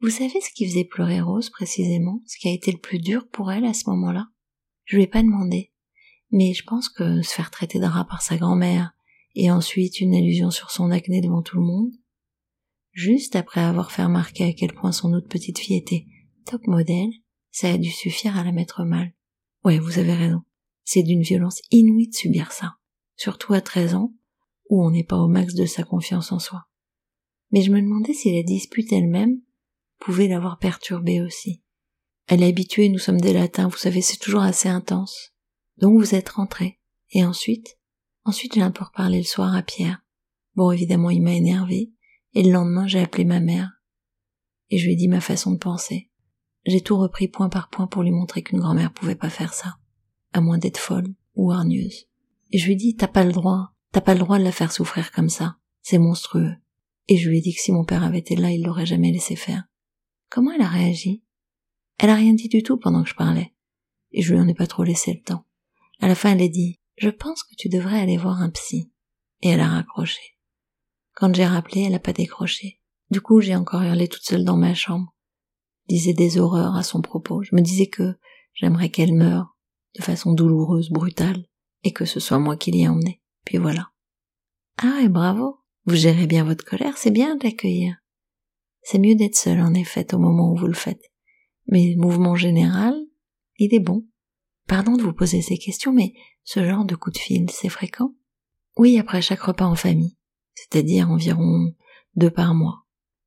Vous 0.00 0.08
savez 0.08 0.40
ce 0.40 0.50
qui 0.54 0.66
faisait 0.66 0.84
pleurer 0.84 1.20
Rose 1.20 1.50
précisément, 1.50 2.22
ce 2.26 2.38
qui 2.38 2.48
a 2.48 2.52
été 2.52 2.72
le 2.72 2.78
plus 2.78 2.98
dur 2.98 3.28
pour 3.28 3.52
elle 3.52 3.66
à 3.66 3.74
ce 3.74 3.90
moment-là? 3.90 4.28
Je 4.86 4.96
lui 4.96 5.02
ai 5.02 5.06
pas 5.06 5.22
demandé, 5.22 5.72
mais 6.30 6.54
je 6.54 6.64
pense 6.64 6.88
que 6.88 7.20
se 7.22 7.34
faire 7.34 7.50
traiter 7.50 7.78
de 7.78 7.84
rat 7.84 8.06
par 8.06 8.22
sa 8.22 8.36
grand-mère 8.38 8.92
et 9.34 9.50
ensuite 9.50 10.00
une 10.00 10.14
allusion 10.14 10.50
sur 10.50 10.70
son 10.70 10.90
acné 10.90 11.20
devant 11.20 11.42
tout 11.42 11.56
le 11.56 11.64
monde, 11.64 11.92
Juste 12.92 13.36
après 13.36 13.60
avoir 13.60 13.92
fait 13.92 14.04
remarquer 14.04 14.44
à 14.44 14.52
quel 14.52 14.74
point 14.74 14.92
son 14.92 15.12
autre 15.12 15.28
petite 15.28 15.58
fille 15.58 15.76
était 15.76 16.06
top 16.44 16.66
modèle, 16.66 17.10
ça 17.50 17.70
a 17.70 17.78
dû 17.78 17.90
suffire 17.90 18.36
à 18.36 18.44
la 18.44 18.52
mettre 18.52 18.84
mal. 18.84 19.12
Ouais, 19.64 19.78
vous 19.78 19.98
avez 19.98 20.14
raison. 20.14 20.42
C'est 20.84 21.02
d'une 21.02 21.22
violence 21.22 21.60
inouïe 21.70 22.08
de 22.08 22.14
subir 22.14 22.52
ça. 22.52 22.74
Surtout 23.16 23.52
à 23.52 23.60
13 23.60 23.94
ans, 23.94 24.12
où 24.68 24.84
on 24.84 24.90
n'est 24.90 25.04
pas 25.04 25.18
au 25.18 25.28
max 25.28 25.54
de 25.54 25.66
sa 25.66 25.84
confiance 25.84 26.32
en 26.32 26.38
soi. 26.38 26.66
Mais 27.52 27.62
je 27.62 27.70
me 27.70 27.80
demandais 27.80 28.14
si 28.14 28.34
la 28.34 28.42
dispute 28.42 28.92
elle-même 28.92 29.40
pouvait 29.98 30.28
l'avoir 30.28 30.58
perturbée 30.58 31.20
aussi. 31.20 31.62
Elle 32.26 32.42
est 32.42 32.48
habituée, 32.48 32.88
nous 32.88 32.98
sommes 32.98 33.20
des 33.20 33.32
latins, 33.32 33.68
vous 33.68 33.76
savez, 33.76 34.02
c'est 34.02 34.18
toujours 34.18 34.42
assez 34.42 34.68
intense. 34.68 35.32
Donc 35.78 35.98
vous 35.98 36.14
êtes 36.14 36.28
rentré. 36.28 36.80
Et 37.12 37.24
ensuite? 37.24 37.79
Ensuite, 38.24 38.54
j'ai 38.54 38.62
un 38.62 38.72
reparlé 38.76 39.18
le 39.18 39.24
soir 39.24 39.54
à 39.54 39.62
Pierre. 39.62 40.02
Bon, 40.54 40.70
évidemment, 40.70 41.10
il 41.10 41.22
m'a 41.22 41.32
énervé. 41.32 41.92
Et 42.34 42.42
le 42.42 42.52
lendemain, 42.52 42.86
j'ai 42.86 43.00
appelé 43.00 43.24
ma 43.24 43.40
mère 43.40 43.80
et 44.70 44.78
je 44.78 44.86
lui 44.86 44.92
ai 44.92 44.96
dit 44.96 45.08
ma 45.08 45.20
façon 45.20 45.52
de 45.52 45.58
penser. 45.58 46.08
J'ai 46.64 46.80
tout 46.80 46.96
repris 46.96 47.28
point 47.28 47.48
par 47.48 47.68
point 47.68 47.86
pour 47.86 48.02
lui 48.02 48.10
montrer 48.10 48.42
qu'une 48.42 48.60
grand-mère 48.60 48.92
pouvait 48.92 49.14
pas 49.14 49.30
faire 49.30 49.52
ça, 49.52 49.76
à 50.32 50.40
moins 50.40 50.58
d'être 50.58 50.78
folle 50.78 51.14
ou 51.34 51.50
hargneuse. 51.50 52.06
Et 52.52 52.58
je 52.58 52.66
lui 52.66 52.72
ai 52.74 52.76
dit, 52.76 52.96
t'as 52.96 53.08
pas 53.08 53.24
le 53.24 53.32
droit, 53.32 53.74
t'as 53.92 54.00
pas 54.00 54.14
le 54.14 54.20
droit 54.20 54.38
de 54.38 54.44
la 54.44 54.52
faire 54.52 54.72
souffrir 54.72 55.10
comme 55.12 55.28
ça, 55.28 55.56
c'est 55.82 55.98
monstrueux. 55.98 56.54
Et 57.08 57.16
je 57.16 57.28
lui 57.28 57.38
ai 57.38 57.40
dit 57.40 57.54
que 57.54 57.60
si 57.60 57.72
mon 57.72 57.84
père 57.84 58.04
avait 58.04 58.18
été 58.18 58.36
là, 58.36 58.50
il 58.50 58.62
l'aurait 58.62 58.86
jamais 58.86 59.10
laissé 59.10 59.36
faire. 59.36 59.64
Comment 60.28 60.52
elle 60.52 60.62
a 60.62 60.68
réagi? 60.68 61.24
Elle 61.98 62.10
a 62.10 62.14
rien 62.14 62.34
dit 62.34 62.48
du 62.48 62.62
tout 62.62 62.76
pendant 62.76 63.02
que 63.02 63.08
je 63.08 63.14
parlais. 63.14 63.52
Et 64.12 64.22
je 64.22 64.32
lui 64.32 64.40
en 64.40 64.48
ai 64.48 64.54
pas 64.54 64.66
trop 64.66 64.84
laissé 64.84 65.12
le 65.12 65.20
temps. 65.20 65.44
À 66.00 66.08
la 66.08 66.14
fin, 66.14 66.32
elle 66.32 66.42
a 66.42 66.48
dit, 66.48 66.79
je 67.00 67.08
pense 67.08 67.42
que 67.42 67.54
tu 67.56 67.70
devrais 67.70 67.98
aller 67.98 68.18
voir 68.18 68.42
un 68.42 68.50
psy. 68.50 68.92
Et 69.40 69.48
elle 69.48 69.60
a 69.60 69.68
raccroché. 69.68 70.20
Quand 71.14 71.34
j'ai 71.34 71.46
rappelé, 71.46 71.82
elle 71.82 71.92
n'a 71.92 71.98
pas 71.98 72.12
décroché. 72.12 72.78
Du 73.10 73.22
coup, 73.22 73.40
j'ai 73.40 73.56
encore 73.56 73.82
hurlé 73.82 74.06
toute 74.06 74.22
seule 74.22 74.44
dans 74.44 74.58
ma 74.58 74.74
chambre. 74.74 75.14
disais 75.88 76.12
des 76.12 76.38
horreurs 76.38 76.76
à 76.76 76.82
son 76.82 77.00
propos. 77.00 77.42
Je 77.42 77.56
me 77.56 77.62
disais 77.62 77.86
que 77.86 78.14
j'aimerais 78.52 78.90
qu'elle 78.90 79.14
meure 79.14 79.56
de 79.96 80.02
façon 80.02 80.34
douloureuse, 80.34 80.90
brutale, 80.90 81.46
et 81.84 81.92
que 81.92 82.04
ce 82.04 82.20
soit 82.20 82.38
moi 82.38 82.58
qui 82.58 82.70
l'y 82.70 82.84
ai. 82.84 83.22
Puis 83.46 83.56
voilà. 83.56 83.88
Ah, 84.76 85.00
et 85.02 85.08
bravo. 85.08 85.58
Vous 85.86 85.96
gérez 85.96 86.26
bien 86.26 86.44
votre 86.44 86.66
colère, 86.66 86.98
c'est 86.98 87.10
bien 87.10 87.34
de 87.36 87.44
l'accueillir. 87.44 87.96
C'est 88.82 88.98
mieux 88.98 89.14
d'être 89.14 89.36
seul, 89.36 89.60
en 89.60 89.72
effet, 89.72 90.14
au 90.14 90.18
moment 90.18 90.52
où 90.52 90.56
vous 90.56 90.66
le 90.66 90.74
faites. 90.74 91.10
Mais 91.66 91.94
le 91.94 92.00
mouvement 92.00 92.36
général, 92.36 92.94
il 93.56 93.74
est 93.74 93.80
bon. 93.80 94.06
Pardon 94.68 94.96
de 94.96 95.02
vous 95.02 95.14
poser 95.14 95.40
ces 95.40 95.56
questions, 95.56 95.92
mais 95.92 96.12
ce 96.52 96.66
genre 96.66 96.84
de 96.84 96.96
coup 96.96 97.12
de 97.12 97.18
fil, 97.18 97.48
c'est 97.48 97.68
fréquent? 97.68 98.12
Oui, 98.76 98.98
après 98.98 99.22
chaque 99.22 99.42
repas 99.42 99.66
en 99.66 99.76
famille, 99.76 100.16
c'est-à-dire 100.56 101.08
environ 101.08 101.72
deux 102.16 102.30
par 102.30 102.54
mois. 102.54 102.86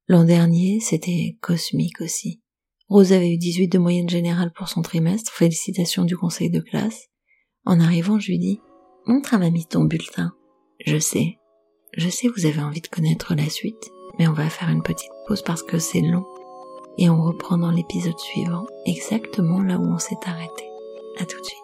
L'an 0.09 0.25
dernier, 0.25 0.81
c'était 0.81 1.37
cosmique 1.39 2.01
aussi. 2.01 2.41
Rose 2.89 3.13
avait 3.13 3.31
eu 3.31 3.37
18 3.37 3.69
de 3.69 3.77
moyenne 3.77 4.09
générale 4.09 4.51
pour 4.51 4.67
son 4.67 4.81
trimestre, 4.81 5.31
félicitations 5.31 6.03
du 6.03 6.17
conseil 6.17 6.49
de 6.49 6.59
classe. 6.59 7.07
En 7.63 7.79
arrivant, 7.79 8.19
je 8.19 8.27
lui 8.27 8.39
dis, 8.39 8.59
montre 9.05 9.33
à 9.33 9.37
mamie 9.37 9.67
ton 9.67 9.85
bulletin. 9.85 10.33
Je 10.85 10.97
sais, 10.97 11.37
je 11.95 12.09
sais 12.09 12.27
vous 12.27 12.45
avez 12.45 12.61
envie 12.61 12.81
de 12.81 12.89
connaître 12.89 13.35
la 13.35 13.49
suite, 13.49 13.89
mais 14.19 14.27
on 14.27 14.33
va 14.33 14.49
faire 14.49 14.67
une 14.67 14.83
petite 14.83 15.11
pause 15.29 15.43
parce 15.43 15.63
que 15.63 15.79
c'est 15.79 16.01
long. 16.01 16.25
Et 16.97 17.09
on 17.09 17.23
reprend 17.23 17.57
dans 17.57 17.71
l'épisode 17.71 18.19
suivant 18.19 18.65
exactement 18.85 19.63
là 19.63 19.77
où 19.77 19.85
on 19.85 19.97
s'est 19.97 20.19
arrêté. 20.25 20.65
À 21.21 21.25
tout 21.25 21.39
de 21.39 21.45
suite. 21.45 21.62